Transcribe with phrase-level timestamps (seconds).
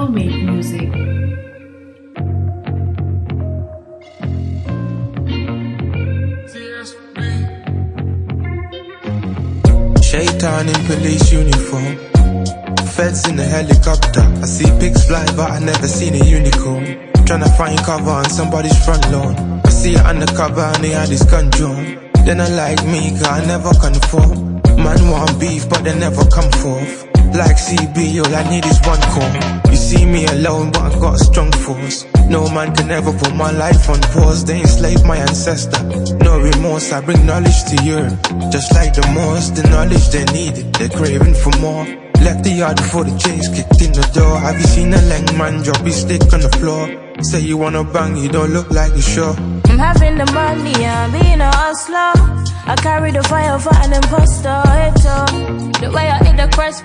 [0.00, 0.88] Soulmate Music.
[10.02, 11.98] Shaitan in police uniform.
[12.96, 14.22] Feds in a helicopter.
[14.40, 16.86] I see pigs fly, but I never seen a unicorn.
[17.28, 19.60] Tryna find cover on somebody's front lawn.
[19.66, 22.00] I see it undercover and they had his gun drawn.
[22.24, 24.62] Then I like me, cause I never conform.
[24.82, 27.09] Man want beef, but they never come forth.
[27.32, 29.70] Like CB, all I need is one call.
[29.70, 32.04] You see me alone, but I got a strong force.
[32.28, 34.44] No man can ever put my life on pause.
[34.44, 35.82] They enslaved my ancestor.
[36.24, 38.20] No remorse, I bring knowledge to Europe.
[38.50, 40.72] Just like the Moors, the knowledge they needed.
[40.74, 41.86] They're craving for more.
[42.20, 44.38] Left the yard before the chase kicked in the door.
[44.38, 46.84] Have you seen a leng man drop his stick on the floor?
[47.22, 49.34] Say you wanna bang, you don't look like you sure.
[49.70, 52.12] I'm having the money, I'm being a hustler.
[52.66, 54.62] I carry the fire for an imposter.
[55.10, 55.26] All
[55.80, 56.84] the way I hit the crest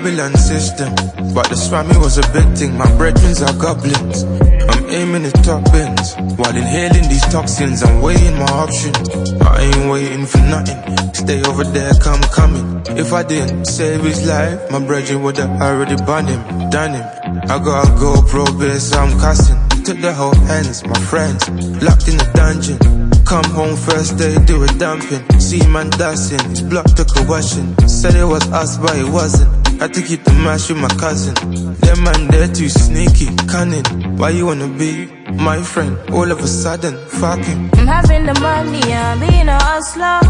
[0.00, 0.94] Babylon system.
[1.34, 4.24] But the swami was a big thing, my brethrens are goblins.
[4.24, 7.82] I'm aiming at top ends while inhaling these toxins.
[7.82, 8.96] I'm weighing my options.
[9.42, 10.80] I ain't waiting for nothing.
[11.12, 12.80] Stay over there, come coming.
[12.96, 17.04] If I didn't save his life, my brethren would have already burned him, done him.
[17.52, 19.60] I got a GoPro base, I'm cussing.
[19.84, 21.46] Took the whole hands, my friends,
[21.84, 22.78] locked in the dungeon.
[23.26, 25.28] Come home first day, do a dumping.
[25.38, 27.76] See man dashing, his block took a washing.
[27.86, 29.59] Said it was us, but it wasn't.
[29.80, 31.32] Had to keep the mash with my cousin.
[31.80, 33.84] Them man, they're too sneaky, cunning.
[34.18, 35.96] Why you wanna be my friend?
[36.12, 37.70] All of a sudden, fucking.
[37.78, 40.20] I'm having the money, I'm being a hustler.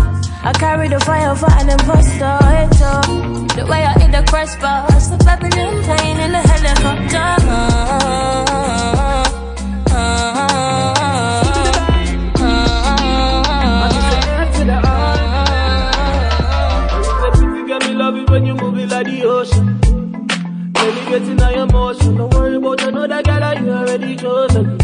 [0.42, 2.38] I carry the fire for an imposter.
[3.56, 7.99] The way I hit the bars, the Babylon plane in the helicopter.
[20.90, 22.16] Let me get in your emotion.
[22.16, 24.76] Don't worry about another girl, you already chosen.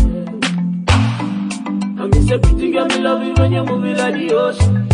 [1.99, 4.87] I miss a pretty girl, me love it when you move it like the ocean.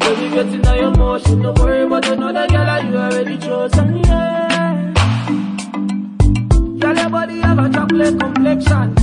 [0.00, 1.42] Let me get in your emotion.
[1.42, 3.96] Don't worry about another girl, you already chosen.
[3.98, 4.94] Yeah.
[6.80, 8.94] Girl, your body have a chocolate complexion.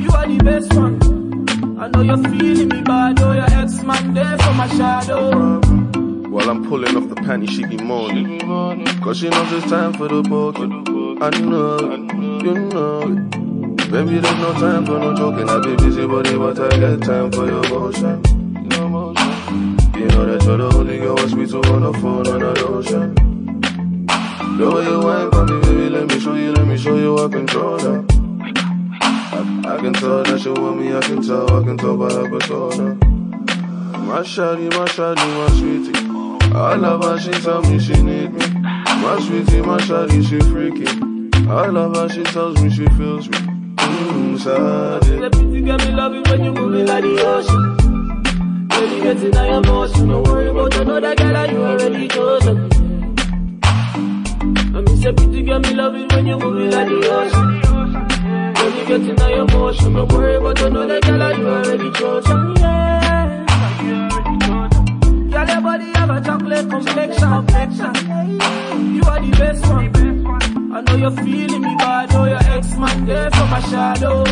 [0.00, 1.80] You are the best one.
[1.80, 5.71] I know you're feeling me, but I know your ex-man there for my shadow.
[6.32, 8.40] While I'm pulling off the panty, she be moaning.
[9.02, 10.72] Cause she knows it's time for the poking.
[11.22, 11.78] I know
[12.42, 13.90] you know it.
[13.90, 15.50] Baby, there's no time for no joking.
[15.50, 18.22] I be busy body, but I get time for your motion.
[18.64, 22.66] You know that you're the only girl I speak to on the phone on the
[22.66, 23.14] ocean.
[24.56, 27.18] The way you whine for me, baby, let me show you, let me show you
[27.18, 28.04] I control that.
[29.12, 32.10] I, I can tell that you want me, I can tell, I can tell by
[32.10, 32.94] her persona.
[34.08, 36.11] My shawty, my shawty, my sweetie.
[36.54, 38.46] I love her, she tell me she need me.
[38.60, 40.86] My sweetie, my shawty, she freaky.
[41.48, 43.38] I love her, she tells me she feels me.
[43.38, 45.18] Mmm, shawty.
[45.18, 48.68] The pretty girl, me love it when you move it like the ocean.
[48.68, 50.08] Baby, get in your emotion.
[50.08, 52.68] Don't worry about another girl, you already chosen.
[53.64, 57.60] I miss a pretty girl, me love it when you move it like the ocean.
[57.72, 59.94] When Baby, get in your emotion.
[59.94, 62.56] Don't worry about another girl, that you already chosen.
[62.56, 63.46] Yeah.
[65.30, 67.46] Girl, your body have a chocolate complexion.
[68.94, 70.72] You are the best one.
[70.72, 74.24] I know you're feeling me, but I know your ex-man there for my shadow.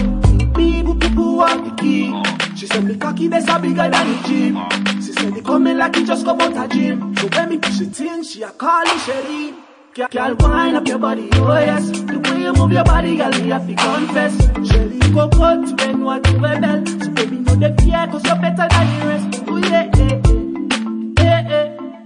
[0.53, 2.12] Boo, boo, want the key.
[2.56, 5.00] She said me cocky, that's a bigger than the gym.
[5.00, 7.14] She said it coming like it just come out a gym.
[7.16, 9.54] So when me push it in, she a call it Sherry.
[9.94, 11.91] Girl, wind up your body, oh yes.
[11.91, 14.37] The way you move your body, girl, me have to confess.
[14.69, 16.87] Sherry, go cut when what you rebel.
[16.87, 19.44] So baby, no the fear, cause you're better than the rest.
[19.47, 20.19] Oh yeah, yeah,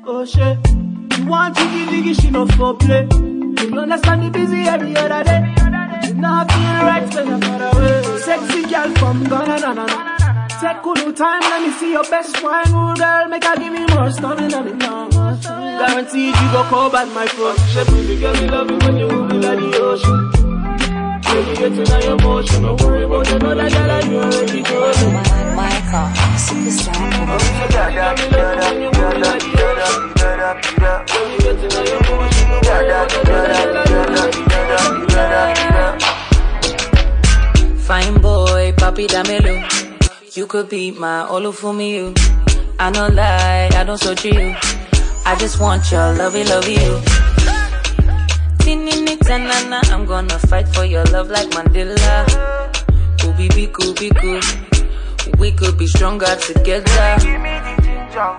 [0.07, 0.59] oh shit.
[1.19, 3.03] You want jiggy jiggy, she no for play.
[3.05, 5.55] You don't understand me busy every other day.
[6.09, 8.19] You not feel right when you're far away.
[8.21, 10.17] Sexy girl from Ghana, na na na.
[10.61, 13.29] Take cool time, let me see your best wine, ooh girl.
[13.29, 15.09] Make her give me more stamina, me now.
[15.09, 17.57] Guaranteed you go call back my phone.
[17.69, 20.44] She baby girl, me love it when you move me like the ocean.
[21.35, 22.63] Get in your emotion.
[22.63, 22.79] Don't.
[37.81, 40.37] Fine boy, papi damelo.
[40.37, 41.27] You could be my
[41.73, 42.15] me, you.
[42.79, 44.55] I no lie, I don't search you.
[45.27, 47.14] I just want your lovey, love you.
[48.65, 52.25] Tanana, I'm gonna fight for your love like Mandela.
[53.19, 54.41] Ooby be cool, be cool.
[55.39, 57.17] We could be stronger together.
[57.21, 58.33] Give me the ginger.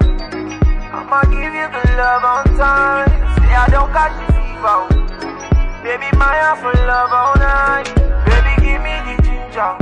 [0.97, 3.05] I'ma give you the love on time.
[3.37, 4.89] Say I don't catch the fever.
[5.85, 7.85] Baby, my heart for love all night.
[8.25, 9.77] Baby, give me the ginger.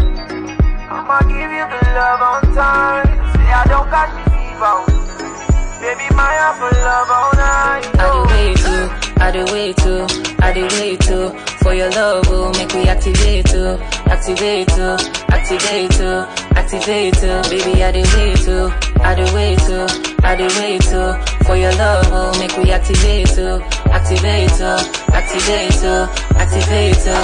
[0.92, 3.08] I'ma give you the love on time.
[3.32, 4.76] Say I don't catch the fever.
[5.80, 7.88] Baby, my heart for love all night.
[7.96, 8.63] I do wait too,
[9.24, 10.06] I do wait too,
[10.40, 11.30] I do wait too.
[11.64, 14.98] For your love, will make me activate too, activate too,
[15.32, 16.26] activate too,
[16.60, 17.42] activate too.
[17.50, 19.88] Baby, I do wait too, I do wait too,
[20.24, 21.14] I do wait too.
[21.46, 23.64] For your love, will make me activate too,
[23.96, 24.76] activate too,
[25.16, 27.22] activate too, activate too.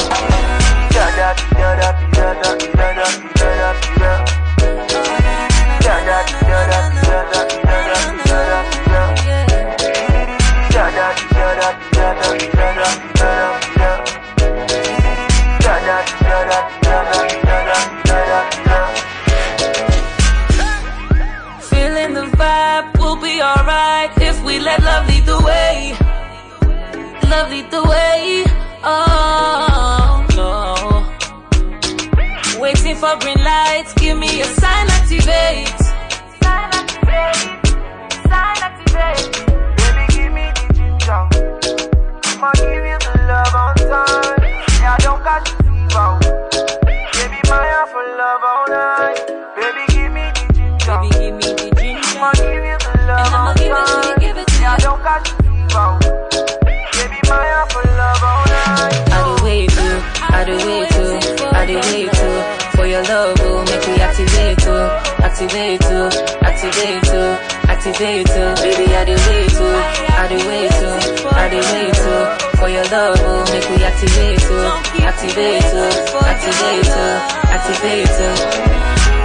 [68.00, 68.56] Activate too.
[68.64, 69.76] Baby, I do wait too,
[70.16, 70.96] I do wait too,
[71.36, 72.24] I do wait too.
[72.58, 74.72] For your love, will make me activate too,
[75.04, 75.92] activate too,
[76.24, 77.20] activate too,
[77.52, 78.36] activate too.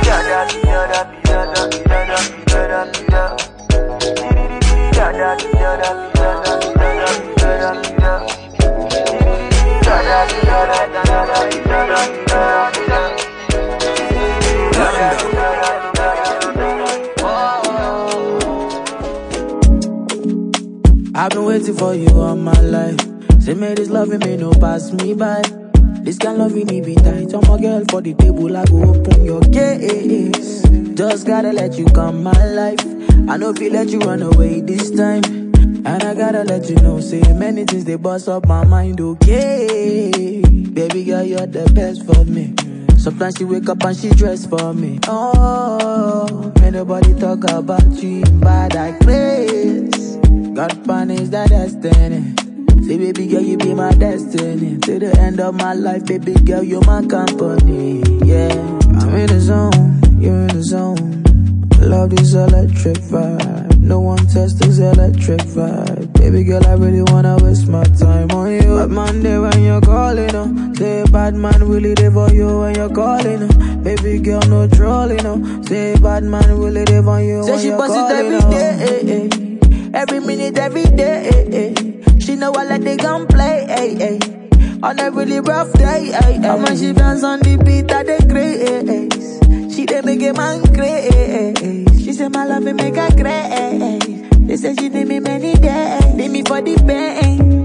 [0.02, 1.62] Da da da da da da.
[1.84, 2.66] Da da da
[3.10, 3.36] da
[4.92, 6.13] da da da da
[21.64, 23.00] waiting for you all my life.
[23.40, 25.42] Say, me this loving me no pass me by.
[26.02, 27.32] This kind loving me be tight.
[27.32, 28.54] I'm a girl for the table.
[28.54, 30.62] I go open your gates.
[30.94, 32.80] Just gotta let you come my life.
[33.28, 35.24] I know if you let you run away this time.
[35.86, 40.42] And I gotta let you know, say many things they bust up my mind, okay?
[40.42, 42.54] Baby girl, you're the best for me.
[42.98, 44.98] Sometimes she wake up and she dress for me.
[45.08, 50.23] Oh, may nobody talk about you in bad place.
[50.54, 52.34] God plan is the destiny.
[52.86, 54.78] Say, baby girl, you be my destiny.
[54.78, 58.02] To the end of my life, baby girl, you're my company.
[58.24, 58.54] Yeah,
[59.00, 61.22] I'm in the zone, you're in the zone.
[61.80, 63.78] Love this electric vibe.
[63.80, 66.12] No one tests this electric vibe.
[66.18, 68.76] Baby girl, I really wanna waste my time on you.
[68.78, 70.74] Bad man there when you're calling.
[70.76, 73.48] Say bad man really there for you when you're calling.
[73.82, 75.62] Baby girl, no trolling, oh.
[75.62, 78.50] Say bad man really there for you Say when she you're bust it calling, every
[78.50, 79.43] day, eh, eh.
[79.94, 81.28] Every minute, every day.
[81.28, 82.18] eh, eh.
[82.18, 84.18] She know I let the gun play, eh,
[84.82, 86.12] on a really rough day.
[86.12, 89.74] And when she dance on the beat, I dey grace.
[89.74, 91.84] She dey make a man crazy.
[92.04, 94.22] She say my love it make her crazy.
[94.46, 97.64] They say she need me many days, need me for the pain.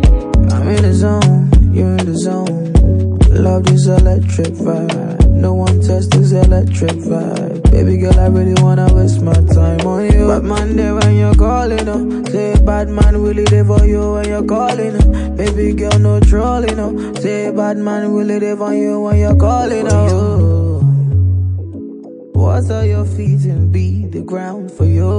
[0.51, 3.19] I'm in the zone, you're in the zone.
[3.29, 5.29] Love this electric vibe.
[5.29, 7.58] No one tests this electric vibe.
[7.79, 10.27] Baby girl, I really wanna waste my time on you.
[10.27, 12.25] Bad man there when you're calling, oh.
[12.25, 14.97] Say bad man really there for you when you're calling.
[15.01, 15.29] Oh.
[15.37, 17.13] Baby girl, no trolling, oh.
[17.21, 20.81] Say bad man really there for you when you're calling, oh.
[22.35, 25.09] Water your feet and beat the ground for you.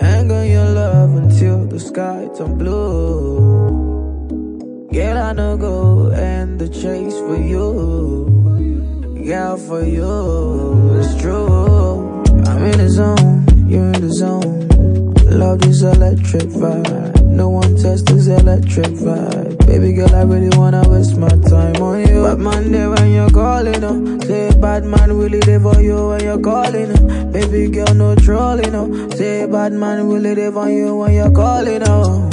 [0.00, 3.68] Hang on your love until the sky turn blue.
[4.90, 8.35] Girl, I know go end the chase for you.
[9.26, 12.22] Girl, for you, it's true.
[12.46, 14.68] I'm in the zone, you're in the zone.
[15.26, 17.22] Love this electric vibe.
[17.24, 19.66] No one tests this electric vibe.
[19.66, 22.22] Baby girl, I really wanna waste my time on you.
[22.22, 24.20] Bad man there when you're calling, oh.
[24.20, 27.24] Say bad man really there for you when you're calling, oh.
[27.32, 29.10] Baby girl, no trolling, oh.
[29.16, 32.30] Say bad man really there for you when you're calling, oh.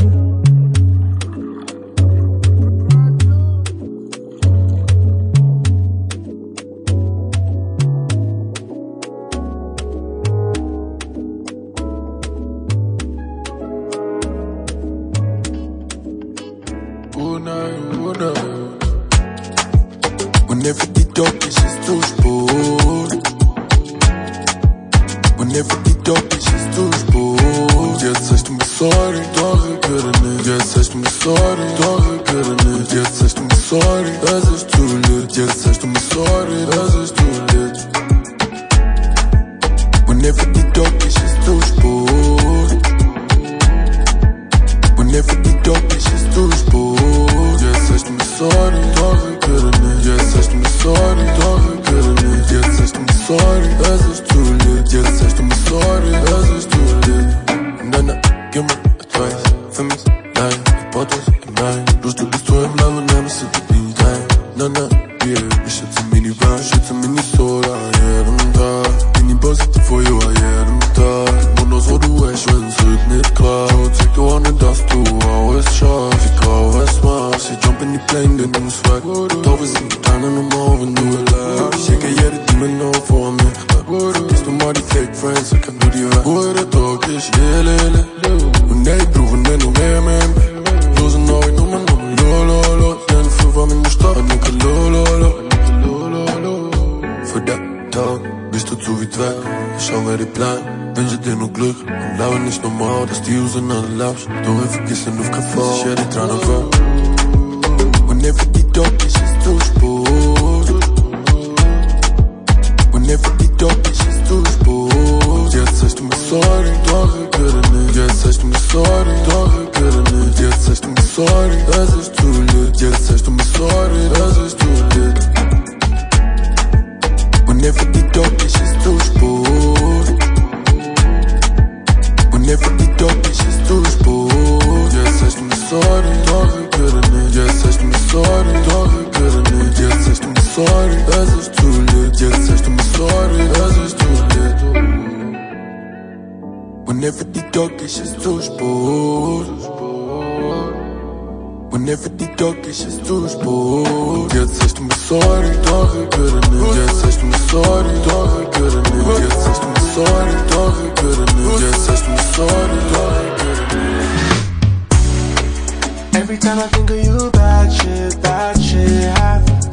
[166.33, 169.67] Every time I think of you, bad shit, bad shit happens.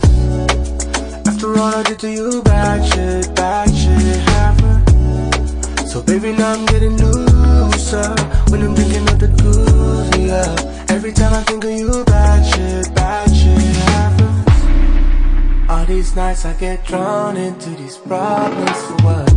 [1.27, 5.91] After all I did to you, bad shit, bad shit happens.
[5.91, 8.15] So baby, now I'm getting looser
[8.51, 10.95] when I'm thinking of the goose, yeah.
[10.95, 15.71] Every time I think of you, bad shit, bad shit happens.
[15.71, 19.33] All these nights I get drawn into these problems for what?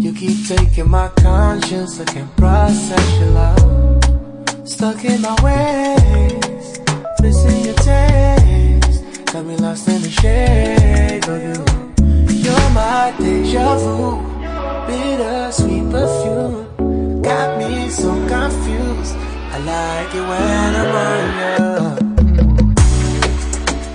[0.00, 3.89] You keep taking my conscience, I can't process your love.
[4.64, 6.78] Stuck in my ways,
[7.22, 9.24] missing your taste.
[9.32, 11.64] Got me lost in the shade of you.
[12.44, 14.20] You're my deja vu,
[14.86, 17.22] bittersweet perfume.
[17.22, 19.16] Got me so confused.
[19.52, 22.10] I like it when I'm on you.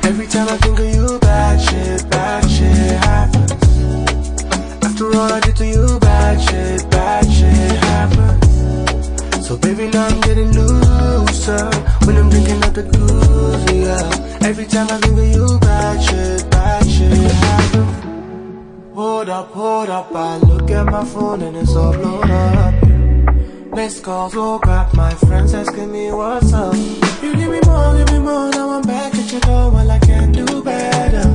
[0.09, 3.51] Every time I think of you, bad shit, bad shit happens.
[4.83, 8.45] After all I did to you, bad shit, bad shit happens.
[9.47, 10.54] So baby, now I'm getting
[11.55, 14.43] looser when I'm drinking up the goose.
[14.43, 18.95] Every time I think of you, bad shit, bad shit happens.
[18.95, 22.73] Hold up, hold up, I look at my phone and it's all blown up.
[23.73, 26.75] Missed calls, woke up, my friends asking me what's up.
[27.21, 29.99] You give me more, give me more, now I'm back at your door, well I
[29.99, 31.27] can do better.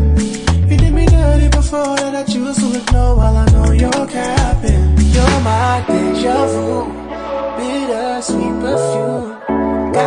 [0.68, 4.96] You did me dirty before that I choose to ignore while I know you're capping.
[5.14, 6.86] You're my deja vu,
[7.58, 9.29] bittersweet perfume.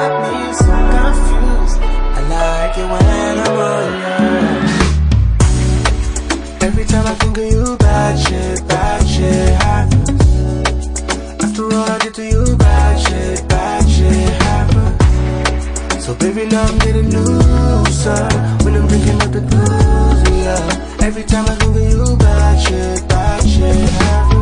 [0.04, 1.80] Got me so confused.
[1.80, 4.16] I like it when I'm on you.
[6.68, 10.10] Every time I think of you, bad shit, bad shit happens.
[11.42, 16.04] After all I did to you, bad shit, bad shit happens.
[16.04, 18.28] So baby, now I'm getting looser
[18.66, 21.08] when I'm drinking up the booze, yeah.
[21.08, 24.33] Every time I think of you, bad shit, bad shit happens.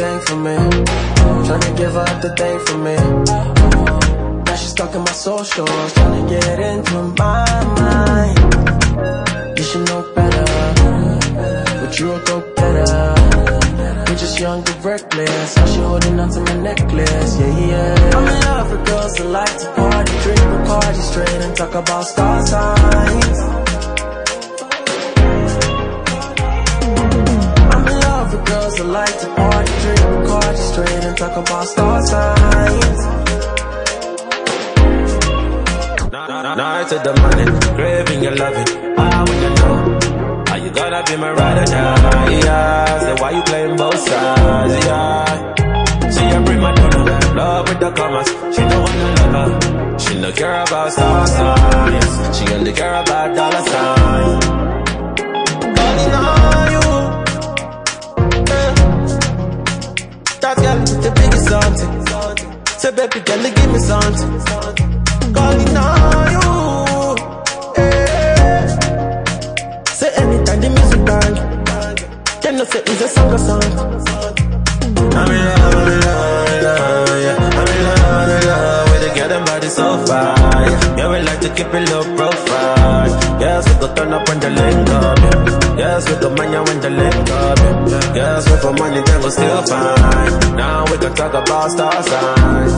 [0.00, 0.56] Thing for me.
[1.46, 2.96] Tryna give up the thing for me.
[4.46, 7.48] Now she's stuck in my socials, tryna get into my
[7.80, 8.38] mind.
[9.58, 10.46] You should know better,
[11.80, 13.14] but you a go better.
[14.06, 15.54] We're just young and reckless.
[15.56, 17.32] How she holding on to my necklace?
[17.38, 18.16] Yeah, yeah.
[18.16, 22.04] I'm in love with girls that like to party, drink Bacardi straight and talk about
[22.04, 23.69] star signs.
[28.44, 30.00] Girls that like to party, drink
[30.56, 33.00] straight and talk about star signs.
[36.56, 38.66] Night to the money, craving your loving.
[38.98, 39.74] Ah, I wanna know,
[40.52, 42.30] are you gonna be my ride or die?
[42.44, 44.74] Yeah, say why you playing both sides?
[44.84, 45.24] Yeah,
[46.10, 48.28] she a prima donna, love with the commas.
[48.54, 52.38] She no wanna lover, she no care about star signs.
[52.38, 54.44] She only care about dollar signs.
[55.84, 56.29] On you,
[62.80, 64.30] Say baby girl, give me something
[65.34, 66.48] calling on you.
[67.76, 68.66] Yeah.
[69.84, 71.34] Say anytime the music bang,
[72.40, 73.62] then no say it's a song or song.
[75.12, 77.36] I'm in love, I'm in love, yeah.
[77.58, 80.98] I'm in love, I'm in love with the girl them body so fine.
[80.98, 83.10] Yeah, we like to keep it low profile.
[83.42, 85.18] Yes, we go turn up when the link up.
[85.18, 85.69] Yeah.
[85.80, 87.58] Yes, with go mania when the link up.
[88.14, 90.54] Yes, we for money then we still fine.
[90.54, 92.74] Now we can talk about star signs.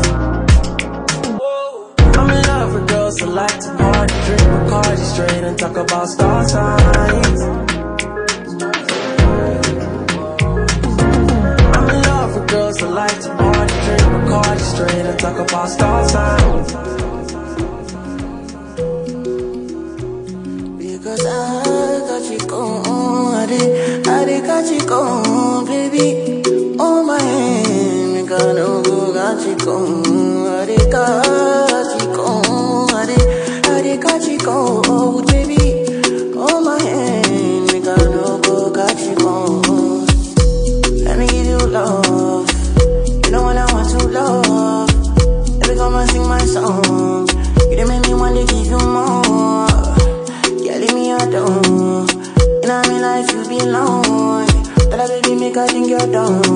[2.17, 6.07] I'm in love with girls that like to party, drink Bacardi straight and talk about
[6.15, 7.43] star signs.
[11.75, 15.69] I'm in love with girls that like to party, drink Bacardi straight and talk about
[15.69, 16.73] star signs.
[20.79, 22.92] Because I got you gone,
[23.53, 26.43] Did, I did got you gone, baby.
[26.79, 29.13] Oh my hand, got no go,
[29.47, 33.83] you gone, I got you gone, I
[34.27, 35.32] you
[56.15, 56.52] I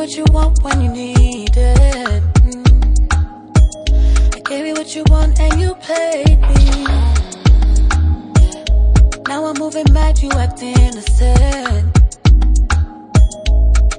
[0.00, 2.22] what you want when you need it.
[2.48, 3.14] Mm.
[4.34, 6.84] I gave you what you want and you played me.
[9.28, 11.94] Now I'm moving mad, you act innocent.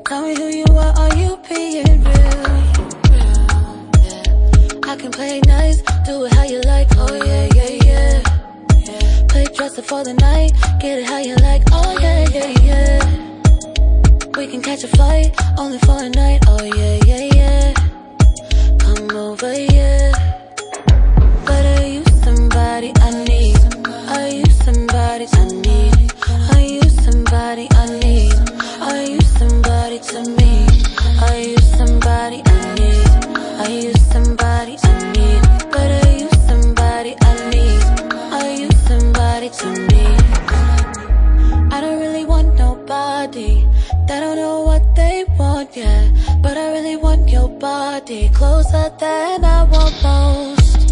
[0.07, 2.47] Tell me who you are, are you being real?
[4.89, 9.27] I can play nice, do it how you like, oh yeah, yeah, yeah.
[9.27, 13.20] Play dress up for the night, get it how you like, oh yeah, yeah, yeah.
[14.41, 17.73] We can catch a flight, only for a night, oh yeah, yeah, yeah.
[18.79, 20.11] Come over, yeah.
[21.45, 23.30] Are you somebody I need?
[44.11, 46.11] They don't know what they want yet.
[46.41, 50.91] But I really want your body closer than I want most.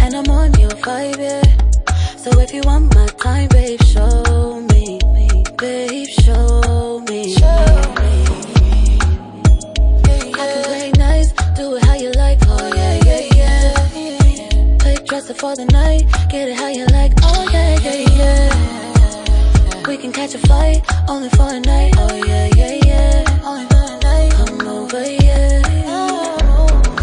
[0.00, 2.16] And I'm on your vibe, yeah.
[2.16, 4.98] So if you want my time, babe, show me.
[5.56, 7.32] Babe, show me.
[7.34, 8.14] Show me.
[10.40, 14.76] I can play nice, do it how you like, oh yeah, yeah, yeah.
[14.80, 18.47] Play dress up for the night, get it how you like, oh yeah, yeah, yeah.
[19.88, 23.40] We can catch a flight, only for a night, oh yeah, yeah, yeah.
[23.42, 25.62] Only for a night, come over, yeah.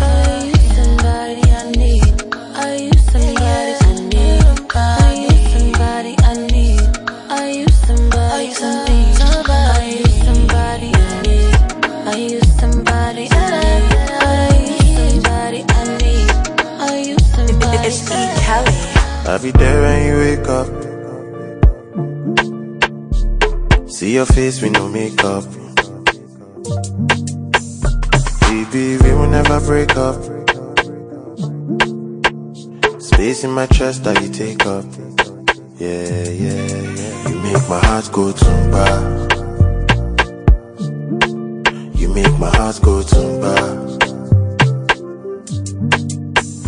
[0.06, 2.06] Are you somebody I need?
[2.62, 4.46] Are you somebody I need?
[4.76, 6.86] Are you somebody I need?
[7.32, 8.98] Are you somebody to me?
[9.18, 11.58] Are you somebody I need?
[12.06, 13.98] Are you somebody I need?
[14.30, 16.30] Are you somebody I need?
[16.86, 17.88] Are you somebody?
[17.88, 18.14] It's E.
[18.46, 18.78] Kelly.
[19.28, 20.85] I'll be there when you wake up.
[23.96, 25.46] See your face with no makeup.
[28.42, 30.22] Baby, we will never break up.
[33.02, 34.84] Space in my chest that you take up.
[35.80, 37.30] Yeah, yeah, yeah.
[37.30, 38.86] You make my heart go tumba.
[41.96, 43.56] You make my heart go tumba.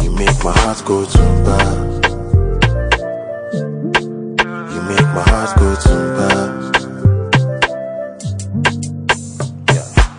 [0.01, 1.57] You make my heart go tumba.
[4.71, 6.66] You make my heart go tumba.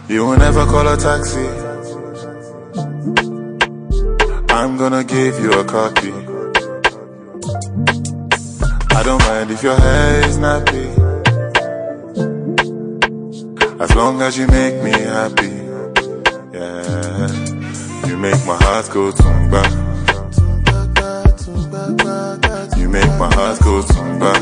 [0.08, 1.46] You will never call a taxi.
[4.48, 6.12] I'm gonna give you a copy.
[8.96, 10.88] I don't mind if your hair is nappy.
[13.78, 15.52] As long as you make me happy.
[16.56, 17.28] Yeah.
[18.08, 19.62] You make my heart go tumba.
[22.78, 24.32] You make my heart go tumba.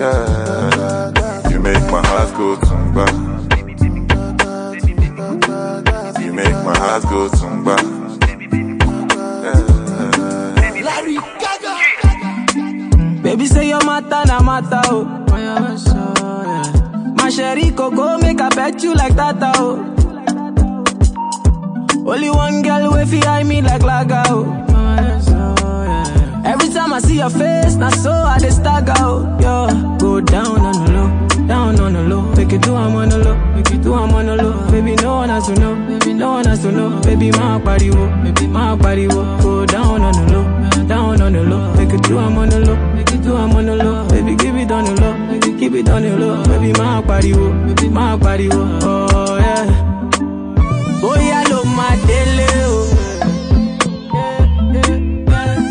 [0.00, 1.48] Yeah.
[1.48, 3.29] You make my heart go tumba.
[6.70, 7.76] My heart go tumba.
[9.44, 10.82] Yeah.
[10.86, 11.72] Larry Gaga.
[13.22, 15.04] Baby say your matter na matter oh.
[17.16, 19.78] My sherry coco make I bet you like that oh.
[22.06, 24.46] Only one girl way fi eye me like laga oh.
[26.44, 29.26] Every time I see your face, na so I dey stagger oh.
[29.40, 31.08] Yo, go down on the low,
[31.46, 32.22] down on the low.
[32.34, 34.70] Make it do I'm on the low, make it do I'm on the low.
[34.70, 35.74] Baby no one has to know,
[36.28, 37.00] one has to know.
[37.02, 39.22] Baby my body wo, baby my body wo.
[39.42, 41.74] Go oh, down on the low, down on the low.
[41.74, 44.08] Make it do I'm on the low, make it do I'm on the low.
[44.08, 46.42] Baby give it on the low, keep it on the low.
[46.44, 48.78] Baby my body wo, baby my body wo.
[48.82, 49.66] Oh yeah.
[51.00, 52.84] Bóyá ló máa délé o.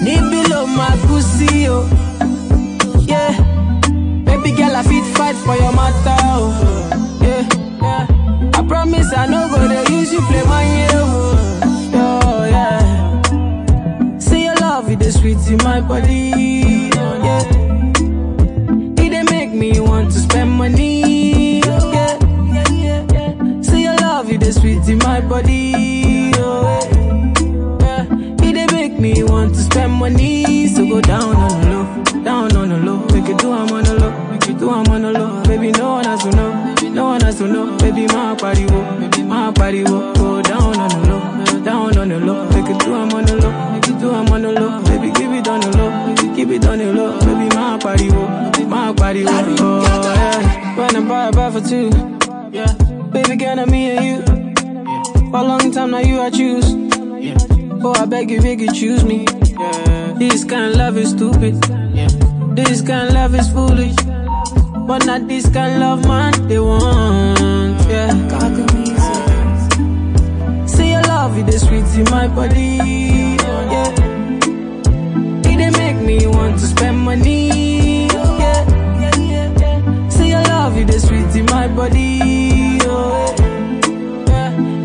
[0.04, 1.86] Níbí ló máa kú sí o.
[3.06, 3.36] Yeah.
[4.26, 6.09] Baby girl, I fit fight for your matter
[15.50, 16.92] in my body.
[16.96, 17.44] Oh, yeah.
[19.04, 21.62] It make me want to spend money.
[21.66, 23.62] Oh, yeah.
[23.62, 26.32] See your love, it dey sweet in my body.
[26.36, 26.80] Oh,
[27.82, 28.06] yeah.
[28.42, 30.68] It make me want to spend money.
[30.68, 32.98] So go down on the low, down on the low.
[33.14, 35.44] Make it do I'm on the low, make it do I'm on the low.
[35.44, 37.78] Baby, no one has to know, no one has to know.
[37.78, 40.14] Baby, my body wo, baby, my body wo.
[40.14, 41.20] Go down on the low,
[41.80, 42.46] down on the low.
[42.50, 44.82] Make it do I'm on the low, make it do I'm on the low.
[44.84, 47.20] Baby, give it on the low, keep it on the low.
[47.20, 48.28] Baby, my body wo,
[48.68, 49.30] my body wo.
[49.32, 51.90] Oh yeah, when I buy a buy for two.
[52.52, 52.74] Yeah,
[53.12, 55.32] baby, girl, I'm me and you.
[55.32, 56.74] For a long time now, you I choose.
[56.74, 57.38] Yeah.
[57.84, 59.26] Oh, I beg you, beg you, choose me.
[59.28, 60.14] Yeah.
[60.18, 61.56] This kind of love is stupid.
[61.94, 62.08] Yeah.
[62.54, 63.96] This kind of love is foolish.
[64.88, 67.80] But not this kind of love, man, they want.
[67.88, 68.10] Yeah.
[68.58, 68.89] Your
[71.30, 72.78] love, it is sweet in my body.
[72.82, 73.96] Yeah.
[76.06, 78.10] me want to spend money.
[80.10, 82.80] Say your love, you the sweet in my body.
[82.84, 83.36] Oh.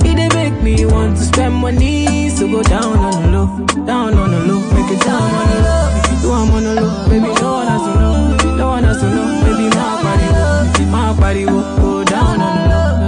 [0.04, 2.28] It make me want to spend money.
[2.30, 5.59] So go down on the low, down on the low, make it down on the
[5.66, 5.90] low.
[6.22, 9.09] Do I'm on the low, baby, no one has to know, no one has to
[9.14, 11.61] know, baby, my body, my body, wo.
[11.76, 13.03] go down on the low,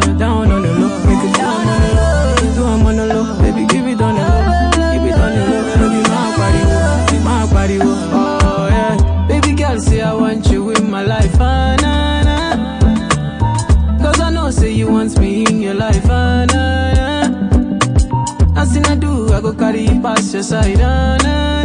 [19.78, 21.55] you past your side,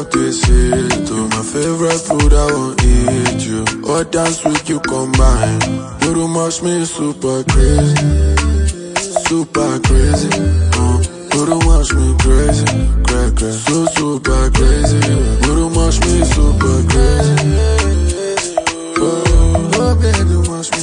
[0.00, 3.64] out this hit My favorite food, I won't eat you.
[3.88, 5.60] Or dance with you combine
[6.02, 7.96] You do much me super crazy.
[9.28, 10.30] Super crazy
[10.80, 10.98] uh,
[11.32, 12.66] You do much me crazy.
[13.06, 15.00] Crack So super crazy.
[15.44, 17.36] You do much me super crazy.
[19.02, 20.79] Oh, oh, baby, you must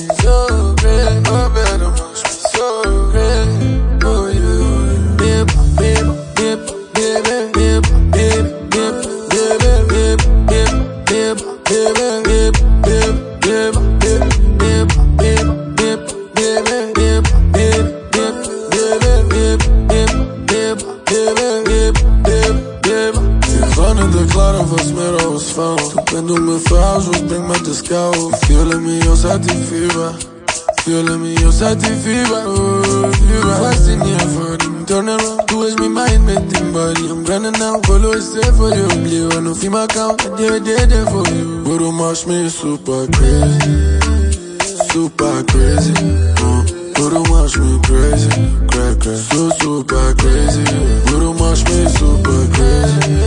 [31.76, 36.26] Die fever Oh, fever Fast in here for them, turn around Do as me mind,
[36.26, 39.84] make them body I'm running now, follow is safe for you Play one of my
[39.84, 41.64] account, I did it there for you.
[41.78, 44.00] Don't mash me super crazy
[44.92, 45.94] Super crazy.
[46.42, 46.64] Uh,
[47.30, 48.30] mash me crazy
[48.68, 49.18] Crack, crack.
[49.30, 50.64] So super crazy.
[51.06, 53.22] Don't mash me super crazy.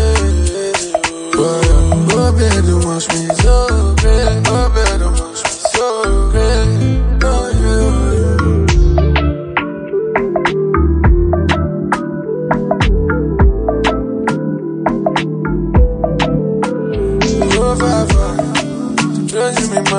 [1.37, 3.21] Oh, baby, mash me.
[3.43, 4.90] So crazy Oh, baby,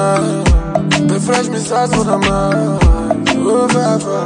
[0.01, 2.79] me mal Me me sabe toda mal
[3.37, 4.25] Oh, vai, vai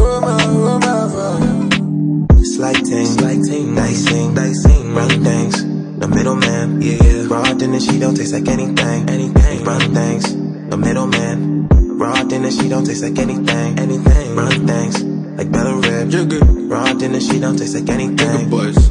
[0.00, 5.62] Oh, my, oh, my, vai Slighting, slighting, dicing, dicing, run things.
[6.00, 7.26] The middleman, yeah, yeah.
[7.28, 9.64] Raw dinner, she don't taste like anything, anything.
[9.64, 10.24] Run things.
[10.68, 14.34] The middleman, raw dinner, she don't taste like anything, anything.
[14.34, 15.04] Run things.
[15.38, 18.50] Like Bella Rib, Jigga, raw dinner, she don't taste like anything.
[18.50, 18.90] boys.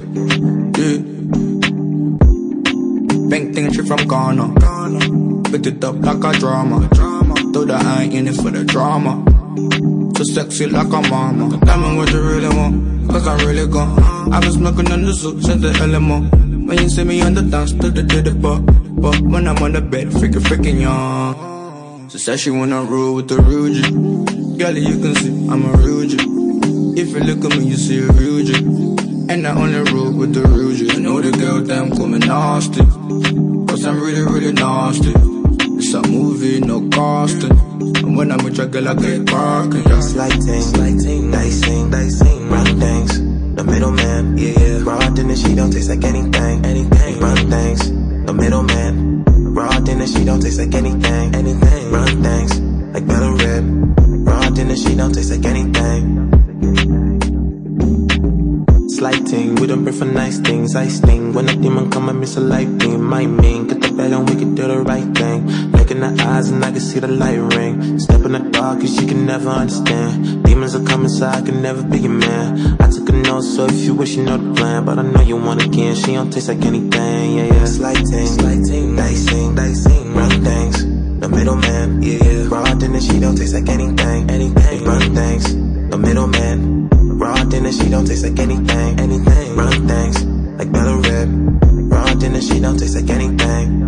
[0.80, 1.18] Yeah.
[3.30, 5.27] Bang thing shit from Ghana.
[5.50, 6.90] Put it up like a drama.
[7.54, 9.24] Though that I ain't in it for the drama.
[10.18, 11.58] So sexy like a mama.
[11.66, 13.10] Tell me what you really want.
[13.10, 13.98] Cause I really gone.
[14.34, 16.68] I've been smoking on the zoo since the LMO.
[16.68, 18.60] When you see me on the dance to the the bar.
[18.60, 22.10] But when I'm on the bed, freaking freaking young.
[22.10, 24.60] She said she wanna roll with the Rugy.
[24.60, 26.20] Girl, you can see I'm a Rugy.
[26.98, 29.32] If you look at me, you see a Rugy.
[29.32, 30.94] And I only roll with the Rugy.
[30.94, 32.82] I know the girl damn me nasty.
[33.68, 35.37] Cause I'm really, really nasty.
[35.90, 37.58] It's a movie, no casting.
[38.04, 39.88] And when I'm with your girl, I get barking.
[39.88, 40.02] Yeah.
[40.02, 43.18] Slighting, slighting, dicing, dicing, run things.
[43.56, 44.84] The middleman, yeah, yeah.
[44.84, 47.20] Raw dinner, she don't taste like anything, anything.
[47.22, 47.90] Run things.
[48.26, 49.24] The middleman,
[49.56, 51.90] raw dinner, she don't taste like anything, anything.
[51.90, 52.60] Run things.
[52.94, 56.28] Like Bella Rib, raw dinner, she don't taste like anything.
[58.90, 60.76] Slighting, we don't pray for nice things.
[60.76, 63.14] I sting when a demon come, I miss a light beam.
[63.14, 65.67] I mean, get the bag and we can do the right thing.
[65.88, 67.98] Look in the eyes and I can see the light ring.
[67.98, 70.44] Step in the dark cause you can never understand.
[70.44, 72.76] Demons are coming so I can never be your man.
[72.82, 74.84] I took a note, so if you wish you know the plan.
[74.84, 77.38] But I know you want again, she don't taste like anything.
[77.38, 77.64] Yeah, yeah.
[77.64, 80.84] Slighting, slighting, dicing, dicing, run things.
[81.22, 82.48] The middleman, yeah, yeah.
[82.50, 84.84] Raw dinner, she don't taste like anything, anything.
[84.84, 85.56] Run things,
[85.90, 86.90] the middleman.
[87.18, 89.56] Raw dinner, she don't taste like anything, anything.
[89.56, 90.26] Run things,
[90.60, 91.30] like Bella Rip.
[91.94, 93.87] Raw dinner, she don't taste like anything.